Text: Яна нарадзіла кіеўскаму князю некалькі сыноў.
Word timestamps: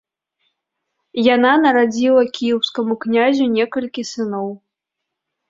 Яна 1.35 1.51
нарадзіла 1.65 2.23
кіеўскаму 2.39 2.93
князю 3.07 3.45
некалькі 3.59 4.09
сыноў. 4.15 4.51